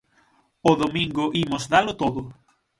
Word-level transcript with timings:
O 0.69 0.71
domingo 0.81 1.23
imos 1.43 1.63
dalo 1.73 1.93
todo. 2.01 2.21